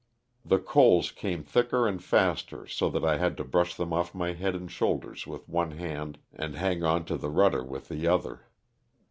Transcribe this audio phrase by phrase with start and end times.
[0.43, 4.33] The coals came thicker and faster so that I had to brush them off my
[4.33, 8.47] head and shoulders with one hand and hang on to the rudder with the other.